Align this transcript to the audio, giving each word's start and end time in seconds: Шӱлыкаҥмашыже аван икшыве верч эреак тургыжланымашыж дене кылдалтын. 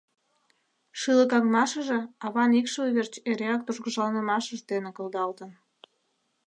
Шӱлыкаҥмашыже 0.99 1.99
аван 2.25 2.51
икшыве 2.59 2.89
верч 2.95 3.13
эреак 3.29 3.61
тургыжланымашыж 3.67 4.59
дене 4.69 4.89
кылдалтын. 4.97 5.51